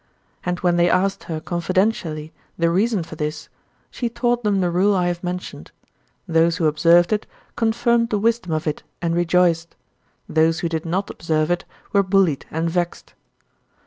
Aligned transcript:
And 0.43 0.57
when 0.61 0.77
they 0.77 0.89
asked 0.89 1.25
her 1.25 1.39
confidentially 1.39 2.33
the 2.57 2.71
reason 2.71 3.03
for 3.03 3.15
this, 3.15 3.49
she 3.91 4.09
taught 4.09 4.43
them 4.43 4.59
the 4.59 4.71
rule 4.71 4.95
I 4.95 5.05
have 5.05 5.23
mentioned. 5.23 5.71
Those 6.27 6.57
who 6.57 6.65
observed 6.65 7.13
it 7.13 7.27
confirmed 7.55 8.09
the 8.09 8.17
wisdom 8.17 8.51
of 8.51 8.65
it 8.65 8.81
and 8.99 9.13
rejoiced; 9.13 9.75
those 10.27 10.61
who 10.61 10.69
did 10.69 10.87
not 10.87 11.11
observe 11.11 11.51
it 11.51 11.65
were 11.93 12.01
bullied 12.01 12.47
and 12.49 12.67
vexed. 12.67 13.13